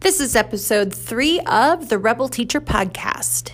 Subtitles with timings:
[0.00, 3.52] This is episode three of the Rebel Teacher Podcast.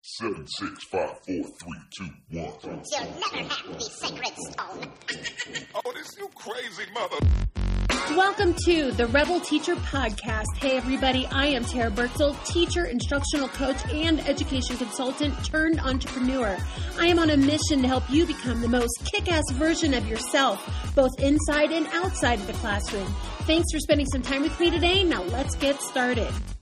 [0.00, 2.52] Seven, six, five, four, three, two, one.
[2.62, 4.88] You'll never have the sacred stone.
[5.74, 7.16] Oh, this you crazy mother.
[8.16, 10.44] Welcome to the Rebel Teacher Podcast.
[10.56, 16.56] Hey, everybody, I am Tara Bertzel, teacher, instructional coach, and education consultant turned entrepreneur.
[16.98, 20.06] I am on a mission to help you become the most kick ass version of
[20.08, 23.14] yourself, both inside and outside of the classroom.
[23.44, 25.02] Thanks for spending some time with me today.
[25.02, 26.28] Now, let's get started.
[26.28, 26.52] To.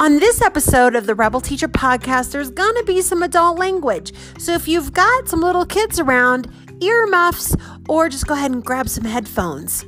[0.00, 4.12] On this episode of the Rebel Teacher Podcast, there's gonna be some adult language.
[4.38, 7.56] So if you've got some little kids around, earmuffs,
[7.88, 9.84] or just go ahead and grab some headphones.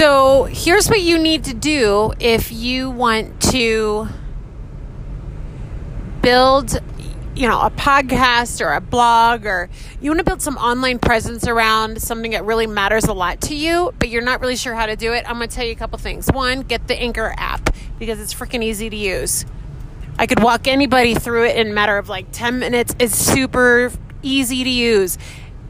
[0.00, 4.08] So here's what you need to do if you want to
[6.22, 6.80] build
[7.36, 9.68] you know a podcast or a blog or
[10.00, 13.54] you want to build some online presence around something that really matters a lot to
[13.54, 15.72] you but you're not really sure how to do it i'm going to tell you
[15.72, 16.28] a couple things.
[16.28, 19.44] One get the anchor app because it's freaking easy to use.
[20.18, 22.96] I could walk anybody through it in a matter of like 10 minutes.
[22.98, 23.92] It's super
[24.22, 25.18] easy to use.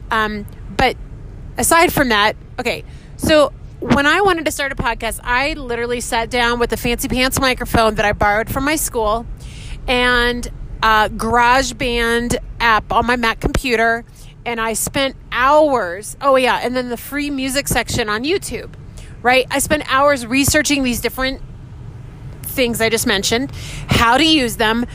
[0.09, 0.45] Um,
[0.77, 0.95] but
[1.57, 2.85] aside from that okay
[3.17, 3.51] so
[3.81, 7.39] when i wanted to start a podcast i literally sat down with a fancy pants
[7.39, 9.25] microphone that i borrowed from my school
[9.87, 10.49] and
[10.83, 14.03] uh, GarageBand app on my Mac computer,
[14.45, 16.17] and I spent hours.
[16.21, 18.73] Oh yeah, and then the free music section on YouTube,
[19.21, 19.45] right?
[19.51, 21.41] I spent hours researching these different
[22.43, 23.51] things I just mentioned,
[23.87, 24.85] how to use them,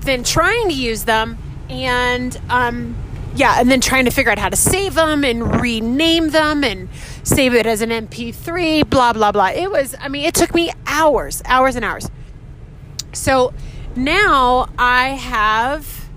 [0.00, 2.96] then trying to use them, and um,
[3.36, 6.88] yeah, and then trying to figure out how to save them and rename them and
[7.24, 8.88] save it as an MP3.
[8.88, 9.48] Blah blah blah.
[9.48, 9.96] It was.
[10.00, 12.08] I mean, it took me hours, hours and hours.
[13.12, 13.52] So
[13.96, 16.08] now I have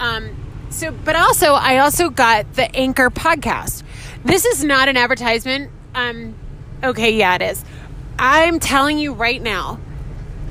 [0.00, 0.30] um
[0.68, 3.82] so but also I also got the Anchor podcast.
[4.24, 5.70] This is not an advertisement.
[5.94, 6.34] Um
[6.82, 7.64] okay, yeah it is.
[8.18, 9.78] I'm telling you right now,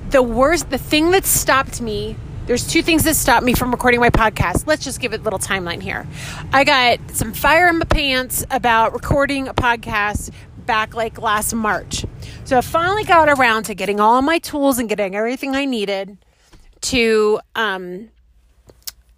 [0.09, 3.99] the worst the thing that stopped me there's two things that stopped me from recording
[3.99, 4.67] my podcast.
[4.67, 6.05] Let's just give it a little timeline here.
[6.53, 10.31] I got some fire in my pants about recording a podcast
[10.65, 12.05] back like last March.
[12.43, 16.17] So I finally got around to getting all my tools and getting everything I needed
[16.81, 18.09] to um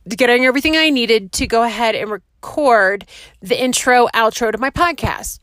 [0.08, 3.06] getting everything I needed to go ahead and record
[3.42, 5.40] the intro outro to my podcast.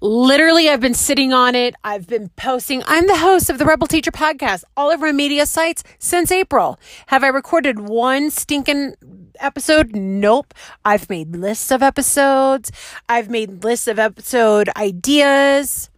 [0.00, 1.74] Literally, I've been sitting on it.
[1.82, 2.84] I've been posting.
[2.86, 6.78] I'm the host of the Rebel Teacher podcast all over my media sites since April.
[7.08, 8.94] Have I recorded one stinking
[9.40, 9.96] episode?
[9.96, 10.54] Nope.
[10.84, 12.70] I've made lists of episodes.
[13.08, 15.90] I've made lists of episode ideas,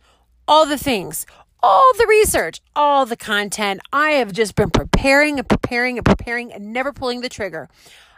[0.48, 1.26] all the things,
[1.62, 3.82] all the research, all the content.
[3.92, 7.68] I have just been preparing and preparing and preparing and never pulling the trigger.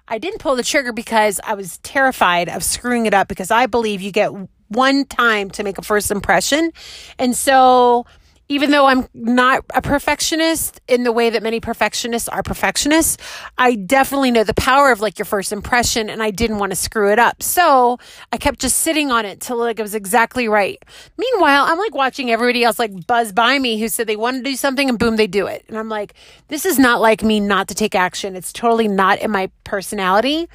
[0.06, 3.66] I didn't pull the trigger because I was terrified of screwing it up because I
[3.66, 4.30] believe you get
[4.74, 6.72] one time to make a first impression.
[7.18, 8.06] And so,
[8.52, 13.16] even though I'm not a perfectionist in the way that many perfectionists are perfectionists,
[13.56, 16.76] I definitely know the power of like your first impression and I didn't want to
[16.76, 17.42] screw it up.
[17.42, 17.98] So
[18.30, 20.82] I kept just sitting on it till like it was exactly right.
[21.16, 24.42] Meanwhile, I'm like watching everybody else like buzz by me who said they want to
[24.42, 25.64] do something and boom, they do it.
[25.68, 26.12] And I'm like,
[26.48, 28.36] this is not like me not to take action.
[28.36, 30.48] It's totally not in my personality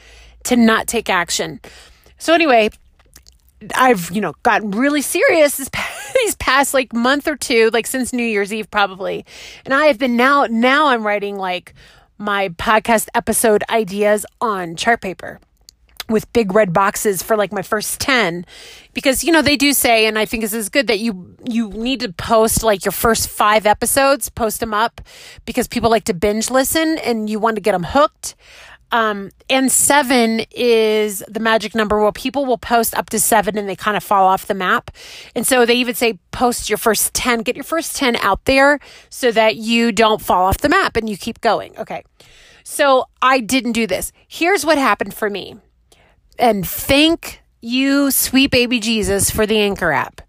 [0.43, 1.61] to not take action.
[2.19, 2.69] So anyway,
[3.75, 7.87] I've, you know, gotten really serious this past, these past like month or two, like
[7.87, 9.25] since New Year's Eve probably.
[9.65, 11.73] And I have been now now I'm writing like
[12.17, 15.39] my podcast episode ideas on chart paper
[16.09, 18.45] with big red boxes for like my first 10
[18.93, 21.69] because you know they do say and I think this is good that you you
[21.69, 25.01] need to post like your first 5 episodes post them up
[25.45, 28.35] because people like to binge listen and you want to get them hooked
[28.91, 33.67] um, and seven is the magic number where people will post up to seven and
[33.67, 34.91] they kind of fall off the map.
[35.35, 38.79] And so they even say post your first 10, get your first 10 out there
[39.09, 41.77] so that you don't fall off the map and you keep going.
[41.77, 42.03] Okay.
[42.63, 44.11] So I didn't do this.
[44.27, 45.55] Here's what happened for me.
[46.39, 50.21] And thank you, sweet baby Jesus, for the Anchor app.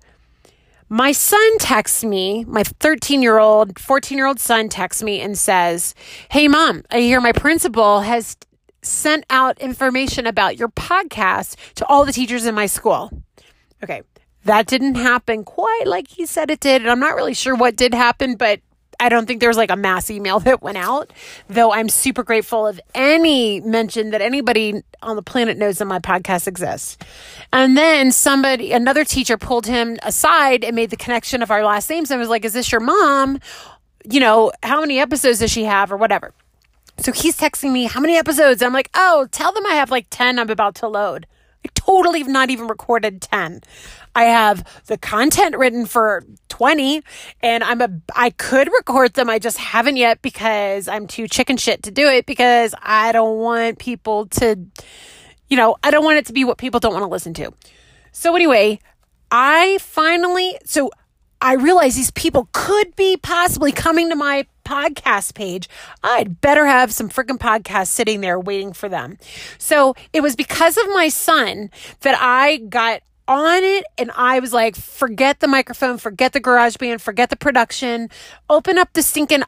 [0.88, 5.36] My son texts me, my 13 year old, 14 year old son texts me and
[5.36, 5.94] says,
[6.30, 8.36] Hey, mom, I hear my principal has
[8.82, 13.10] sent out information about your podcast to all the teachers in my school.
[13.82, 14.02] Okay,
[14.44, 16.82] that didn't happen quite like he said it did.
[16.82, 18.60] And I'm not really sure what did happen, but
[19.00, 21.12] I don't think there was like a mass email that went out,
[21.48, 25.98] though I'm super grateful of any mention that anybody on the planet knows that my
[26.00, 26.98] podcast exists.
[27.52, 31.88] And then somebody, another teacher pulled him aside and made the connection of our last
[31.88, 33.38] names and was like, Is this your mom?
[34.10, 36.32] You know, how many episodes does she have or whatever?
[37.00, 38.62] So he's texting me, How many episodes?
[38.62, 41.26] I'm like, Oh, tell them I have like 10 I'm about to load.
[41.64, 43.62] I totally have not even recorded 10.
[44.14, 47.02] I have the content written for 20
[47.40, 49.30] and I'm a I could record them.
[49.30, 53.38] I just haven't yet because I'm too chicken shit to do it because I don't
[53.38, 54.58] want people to
[55.48, 57.54] you know, I don't want it to be what people don't want to listen to.
[58.12, 58.80] So anyway,
[59.30, 60.90] I finally so
[61.40, 65.68] I realize these people could be possibly coming to my podcast page.
[66.02, 69.16] I'd better have some freaking podcasts sitting there waiting for them.
[69.56, 71.70] So it was because of my son
[72.00, 76.76] that I got on it and I was like, forget the microphone, forget the garage
[76.76, 78.10] band, forget the production,
[78.50, 79.42] open up the stinking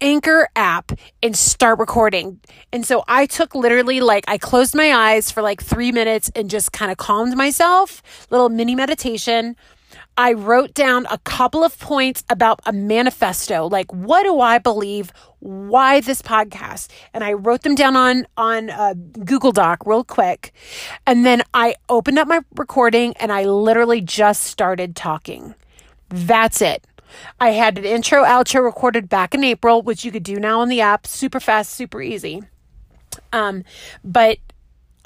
[0.00, 0.92] Anchor app
[1.22, 2.40] and start recording.
[2.70, 6.50] And so I took literally like I closed my eyes for like 3 minutes and
[6.50, 9.56] just kind of calmed myself, little mini meditation.
[10.16, 15.12] I wrote down a couple of points about a manifesto, like what do I believe,
[15.40, 20.52] why this podcast, and I wrote them down on on a Google Doc real quick,
[21.06, 25.54] and then I opened up my recording and I literally just started talking.
[26.08, 26.86] That's it.
[27.40, 30.68] I had an intro, outro recorded back in April, which you could do now on
[30.68, 32.42] the app, super fast, super easy.
[33.32, 33.64] Um,
[34.04, 34.38] but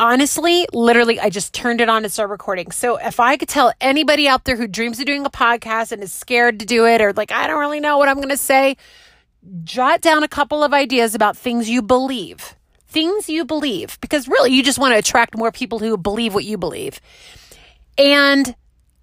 [0.00, 2.72] honestly, literally, I just turned it on and started recording.
[2.72, 6.02] So if I could tell anybody out there who dreams of doing a podcast and
[6.02, 8.36] is scared to do it, or like, I don't really know what I'm going to
[8.36, 8.76] say,
[9.62, 12.56] jot down a couple of ideas about things you believe.
[12.88, 16.44] Things you believe, because really, you just want to attract more people who believe what
[16.44, 17.00] you believe.
[17.96, 18.56] And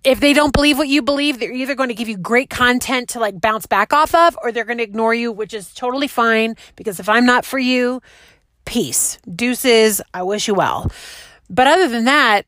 [0.03, 3.09] if they don't believe what you believe, they're either going to give you great content
[3.09, 6.07] to like bounce back off of, or they're going to ignore you, which is totally
[6.07, 6.55] fine.
[6.75, 8.01] Because if I'm not for you,
[8.67, 9.17] peace.
[9.33, 10.01] Deuces.
[10.13, 10.91] I wish you well.
[11.49, 12.45] But other than that,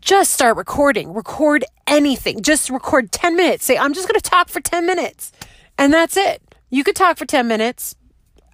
[0.00, 1.14] just start recording.
[1.14, 2.42] Record anything.
[2.42, 3.64] Just record 10 minutes.
[3.64, 5.32] Say, I'm just going to talk for 10 minutes.
[5.78, 6.42] And that's it.
[6.68, 7.94] You could talk for 10 minutes.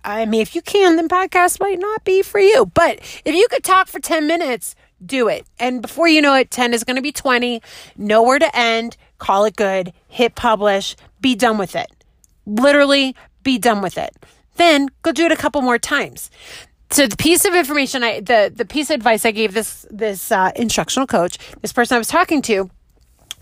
[0.05, 2.67] I mean, if you can, then podcast might not be for you.
[2.67, 5.47] But if you could talk for 10 minutes, do it.
[5.59, 7.63] And before you know it, 10 is going to be 20.
[7.97, 8.99] Nowhere to end.
[9.19, 9.95] Call it good.
[10.09, 10.95] Hit publish.
[11.23, 11.91] Be done with it.
[12.45, 14.15] Literally, be done with it.
[14.57, 16.31] Then go do it a couple more times.
[16.91, 20.31] So the piece of information I the the piece of advice I gave this this
[20.31, 22.71] uh, instructional coach, this person I was talking to,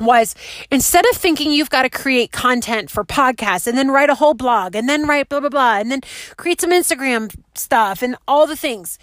[0.00, 0.34] was
[0.70, 4.34] instead of thinking you've got to create content for podcasts and then write a whole
[4.34, 6.00] blog and then write blah blah blah and then
[6.36, 8.98] create some Instagram stuff and all the things.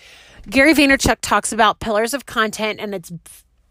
[0.50, 3.12] Gary Vaynerchuk talks about pillars of content and it's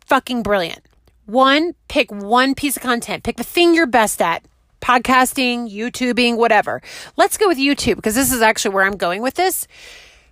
[0.06, 0.86] fucking brilliant.
[1.26, 3.24] One, pick one piece of content.
[3.24, 4.44] Pick the thing you're best at.
[4.80, 6.80] Podcasting, YouTubing, whatever.
[7.16, 9.66] Let's go with YouTube because this is actually where I'm going with this.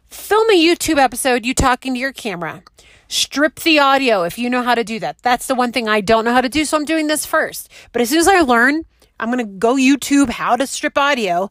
[0.07, 2.63] Film a YouTube episode, you talking to your camera.
[3.09, 5.19] Strip the audio if you know how to do that.
[5.23, 7.69] That's the one thing I don't know how to do, so I'm doing this first.
[7.93, 8.85] But as soon as I learn,
[9.19, 11.51] I'm going to go YouTube how to strip audio,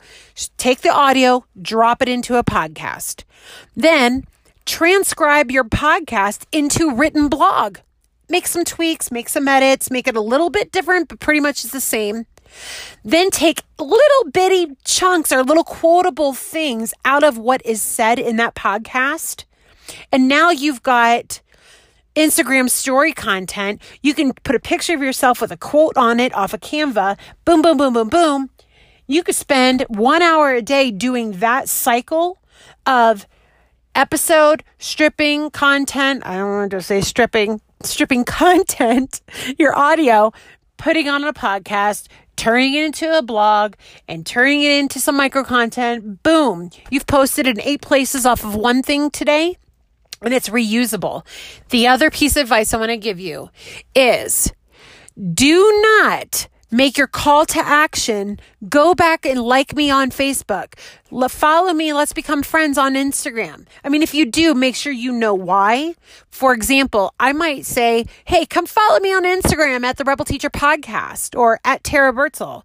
[0.58, 3.24] take the audio, drop it into a podcast.
[3.76, 4.26] Then
[4.66, 7.80] transcribe your podcast into written blog.
[8.30, 11.64] Make some tweaks, make some edits, make it a little bit different, but pretty much
[11.64, 12.26] it's the same.
[13.04, 18.38] Then take little bitty chunks or little quotable things out of what is said in
[18.38, 19.46] that podcast.
[20.12, 21.42] And now you've got
[22.16, 23.82] Instagram story content.
[24.02, 27.18] You can put a picture of yourself with a quote on it off of Canva.
[27.44, 28.50] Boom, boom, boom, boom, boom.
[29.08, 32.40] You could spend one hour a day doing that cycle
[32.86, 33.28] of
[33.94, 36.26] episode stripping content.
[36.26, 39.22] I don't want to say stripping, stripping content,
[39.60, 40.32] your audio,
[40.78, 43.76] putting on a podcast, turning it into a blog,
[44.08, 46.22] and turning it into some micro content.
[46.24, 46.70] Boom.
[46.90, 49.58] You've posted in eight places off of one thing today
[50.22, 51.26] and it's reusable.
[51.70, 53.50] The other piece of advice I want to give you
[53.94, 54.52] is
[55.34, 60.74] do not make your call to action go back and like me on Facebook.
[61.30, 63.66] Follow me let's become friends on Instagram.
[63.84, 65.96] I mean, if you do, make sure you know why.
[66.30, 70.50] For example, I might say, hey, come follow me on Instagram at the Rebel Teacher
[70.50, 72.64] Podcast or at Tara Bertzel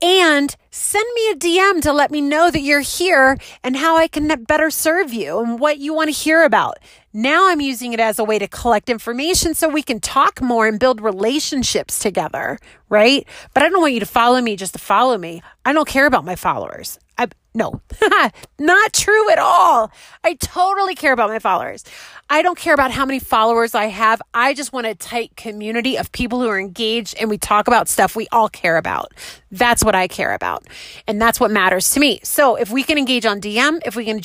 [0.00, 4.08] and send me a DM to let me know that you're here and how I
[4.08, 6.78] can better serve you and what you want to hear about.
[7.12, 10.66] Now I'm using it as a way to collect information so we can talk more
[10.66, 13.26] and build relationships together, right?
[13.54, 15.42] But I don't want you to follow me just to follow me.
[15.64, 16.98] I don't care about my followers.
[17.16, 17.26] I
[17.58, 17.80] No,
[18.60, 19.90] not true at all.
[20.22, 21.84] I totally care about my followers.
[22.30, 24.22] I don't care about how many followers I have.
[24.32, 27.88] I just want a tight community of people who are engaged and we talk about
[27.88, 29.12] stuff we all care about.
[29.50, 30.68] That's what I care about.
[31.08, 32.20] And that's what matters to me.
[32.22, 34.18] So if we can engage on DM, if we can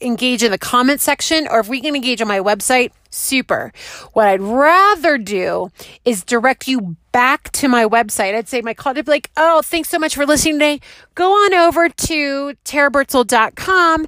[0.00, 3.72] engage, in the comment section, or if we can engage on my website, super.
[4.12, 5.70] What I'd rather do
[6.04, 8.34] is direct you back to my website.
[8.34, 10.80] I'd say my call to be like, oh, thanks so much for listening today.
[11.14, 14.06] Go on over to tarabertzel.com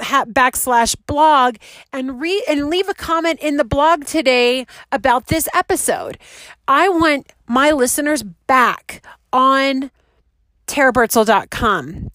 [0.00, 1.56] ha- backslash blog
[1.92, 6.18] and read and leave a comment in the blog today about this episode.
[6.66, 9.90] I want my listeners back on
[10.66, 12.10] tarabertzel.com.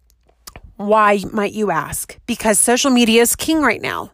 [0.78, 2.18] Why might you ask?
[2.26, 4.12] Because social media is king right now.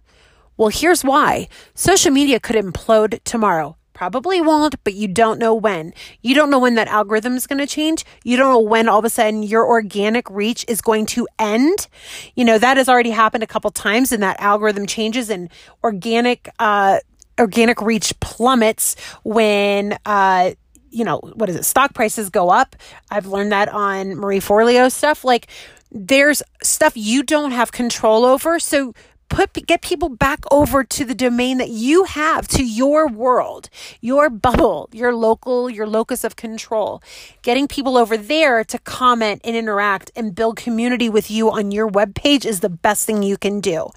[0.60, 1.48] Well, here's why.
[1.74, 3.78] Social media could implode tomorrow.
[3.94, 5.94] Probably won't, but you don't know when.
[6.22, 8.04] You don't know when that algorithm is going to change.
[8.26, 11.88] You don't know when all of a sudden your organic reach is going to end.
[12.36, 15.50] You know, that has already happened a couple times and that algorithm changes and
[15.82, 17.00] organic, uh,
[17.40, 20.52] organic reach plummets when, uh,
[20.90, 21.64] you know, what is it?
[21.64, 22.76] Stock prices go up.
[23.10, 25.24] I've learned that on Marie Forleo stuff.
[25.24, 25.48] Like
[25.90, 28.60] there's stuff you don't have control over.
[28.60, 28.94] So
[29.30, 33.70] put get people back over to the domain that you have to your world
[34.02, 37.02] your bubble your local your locus of control.
[37.42, 41.88] Getting people over there to comment and interact and build community with you on your
[41.88, 43.90] web page is the best thing you can do.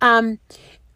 [0.00, 0.38] Um,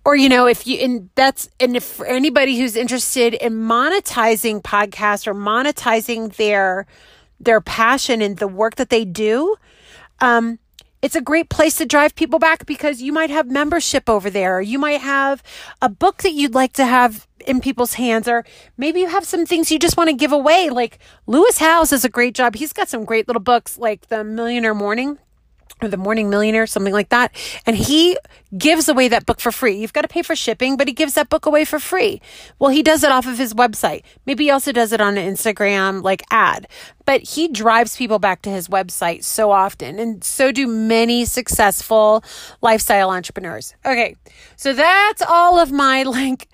[0.05, 4.63] or you know if you and that's and if for anybody who's interested in monetizing
[4.63, 6.87] podcasts or monetizing their
[7.41, 9.57] their passion and the work that they do
[10.21, 10.59] um
[11.03, 14.61] it's a great place to drive people back because you might have membership over there.
[14.61, 15.43] You might have
[15.83, 18.45] a book that you'd like to have in people's hands, or
[18.77, 20.71] maybe you have some things you just want to give away.
[20.71, 22.55] Like Lewis Howes does a great job.
[22.55, 25.19] He's got some great little books like The Millionaire Morning
[25.81, 27.35] or The Morning Millionaire, something like that.
[27.67, 28.17] And he
[28.57, 29.77] gives away that book for free.
[29.77, 32.21] You've got to pay for shipping, but he gives that book away for free.
[32.59, 34.03] Well, he does it off of his website.
[34.27, 36.69] Maybe he also does it on an Instagram like ad,
[37.05, 39.99] but he drives people back to his website so often.
[39.99, 42.23] And so do many successful
[42.61, 43.75] lifestyle entrepreneurs.
[43.85, 44.17] Okay.
[44.57, 46.49] So that's all of my like,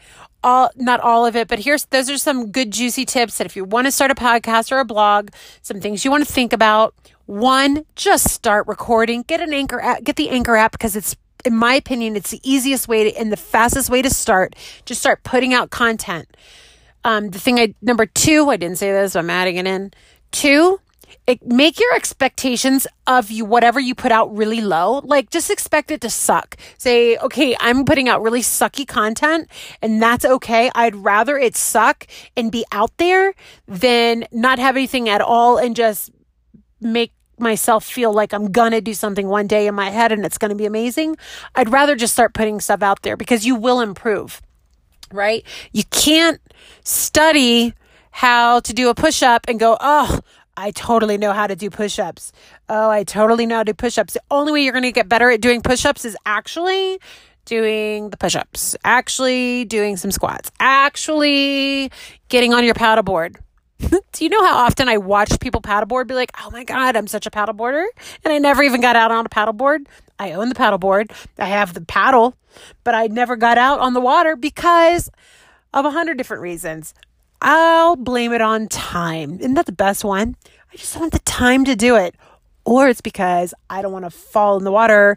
[0.44, 3.56] all not all of it but here's those are some good juicy tips that if
[3.56, 5.30] you want to start a podcast or a blog
[5.62, 6.94] some things you want to think about
[7.28, 9.22] one just start recording.
[9.22, 12.40] Get an anchor app get the anchor app because it's in my opinion it's the
[12.42, 14.56] easiest way to and the fastest way to start
[14.86, 16.34] just start putting out content.
[17.04, 19.92] Um the thing i number two i didn't say this i'm adding it in.
[20.32, 20.80] Two
[21.26, 25.00] it, make your expectations of you whatever you put out really low.
[25.04, 26.56] Like just expect it to suck.
[26.78, 29.50] Say okay i'm putting out really sucky content
[29.82, 30.70] and that's okay.
[30.74, 32.06] I'd rather it suck
[32.38, 33.34] and be out there
[33.66, 36.10] than not have anything at all and just
[36.80, 40.38] make myself feel like i'm gonna do something one day in my head and it's
[40.38, 41.16] gonna be amazing
[41.54, 44.40] i'd rather just start putting stuff out there because you will improve
[45.12, 46.40] right you can't
[46.84, 47.74] study
[48.10, 50.20] how to do a push up and go oh
[50.60, 52.32] I totally know how to do push ups.
[52.68, 54.14] Oh, I totally know how to do push ups.
[54.14, 56.98] The only way you're going to get better at doing push ups is actually
[57.44, 61.92] doing the push ups, actually doing some squats, actually
[62.28, 63.36] getting on your paddleboard.
[64.12, 67.06] do you know how often I watch people paddleboard be like, oh my God, I'm
[67.06, 67.86] such a paddleboarder?
[68.24, 69.86] And I never even got out on a paddleboard.
[70.18, 72.34] I own the paddleboard, I have the paddle,
[72.82, 75.10] but I never got out on the water because
[75.72, 76.92] of a hundred different reasons.
[77.40, 79.38] I'll blame it on time.
[79.38, 80.34] Isn't that the best one?
[80.72, 82.16] I just don't want the time to do it.
[82.68, 85.16] Or it's because I don't want to fall in the water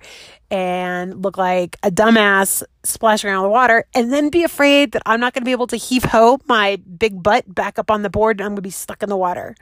[0.49, 5.19] and look like a dumbass splashing around the water and then be afraid that I'm
[5.19, 8.09] not going to be able to heave ho my big butt back up on the
[8.09, 9.53] board and I'm going to be stuck in the water.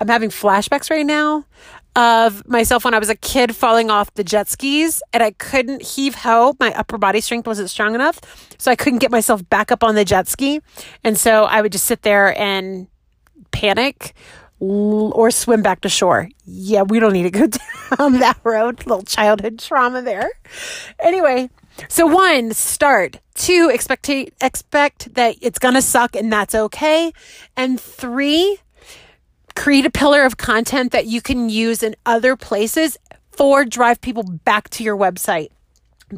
[0.00, 1.44] I'm having flashbacks right now
[1.94, 5.82] of myself when I was a kid falling off the jet skis and I couldn't
[5.82, 6.56] heave ho.
[6.58, 8.18] My upper body strength wasn't strong enough.
[8.58, 10.60] So I couldn't get myself back up on the jet ski.
[11.04, 12.88] And so I would just sit there and
[13.52, 14.12] panic
[14.62, 16.28] or swim back to shore.
[16.44, 17.46] Yeah, we don't need to go
[17.98, 18.86] down that road.
[18.86, 20.30] Little childhood trauma there.
[21.00, 21.50] Anyway,
[21.88, 23.18] so one, start.
[23.34, 27.12] Two, expect expect that it's gonna suck and that's okay.
[27.56, 28.58] And three,
[29.56, 32.98] create a pillar of content that you can use in other places
[33.30, 35.48] for drive people back to your website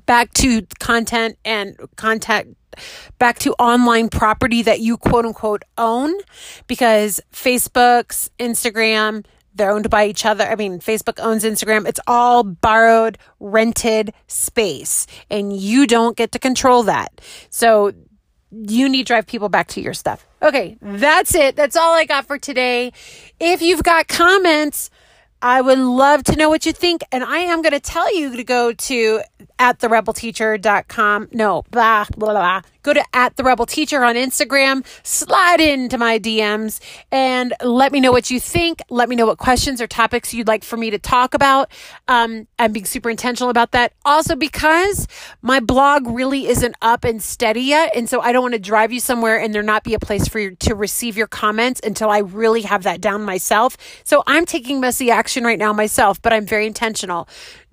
[0.07, 2.49] back to content and contact
[3.19, 6.13] back to online property that you quote unquote own
[6.67, 9.25] because Facebook's Instagram
[9.55, 10.45] they're owned by each other.
[10.45, 11.87] I mean, Facebook owns Instagram.
[11.87, 17.21] It's all borrowed, rented space, and you don't get to control that.
[17.51, 17.93] So
[18.51, 20.27] you need to drive people back to your stuff.
[20.43, 21.57] Okay, that's it.
[21.57, 22.93] That's all I got for today.
[23.41, 24.91] If you've got comments,
[25.41, 27.03] I would love to know what you think.
[27.13, 29.21] And I am going to tell you to go to
[29.65, 31.29] at therebelteacher.com.
[31.33, 32.61] No, blah, blah, blah.
[32.85, 36.81] Go to at the rebel teacher on Instagram, slide into my DMs
[37.11, 38.83] and let me know what you think.
[38.91, 41.73] Let me know what questions or topics you'd like for me to talk about.
[42.09, 43.95] Um, I'm being super intentional about that.
[44.05, 45.09] Also, because
[45.41, 47.97] my blog really isn't up and steady yet.
[47.97, 50.29] And so I don't want to drive you somewhere and there not be a place
[50.29, 53.79] for you to receive your comments until I really have that down myself.
[54.05, 57.29] So I'm taking messy action right now myself, but I'm very intentional.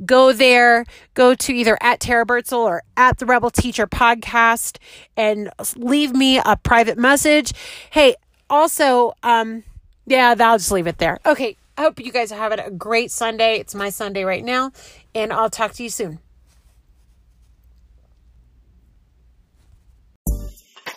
[0.06, 4.78] Go there, go to either at Tara Bertzel or at the Rebel Teacher podcast
[5.18, 7.54] and leave me a private message.
[7.90, 8.16] Hey,
[8.50, 9.64] also, um,
[10.06, 11.20] yeah, I'll just leave it there.
[11.26, 11.58] Okay.
[11.78, 13.58] I hope you guys are having a great Sunday.
[13.58, 14.72] It's my Sunday right now,
[15.16, 16.20] and I'll talk to you soon.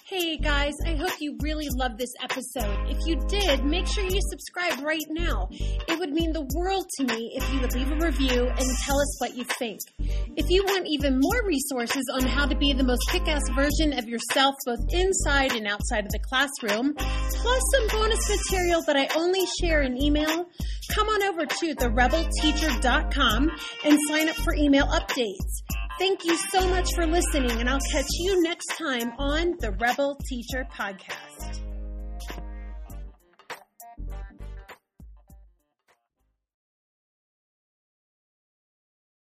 [0.05, 2.89] Hey guys, I hope you really loved this episode.
[2.89, 5.49] If you did, make sure you subscribe right now.
[5.51, 9.01] It would mean the world to me if you would leave a review and tell
[9.01, 9.81] us what you think.
[10.37, 13.97] If you want even more resources on how to be the most kick ass version
[13.97, 19.09] of yourself, both inside and outside of the classroom, plus some bonus material that I
[19.17, 20.49] only share in email,
[20.91, 23.51] come on over to therebelteacher.com
[23.85, 25.63] and sign up for email updates.
[26.01, 30.19] Thank you so much for listening, and I'll catch you next time on the Rebel
[30.29, 31.64] Teacher Podcast.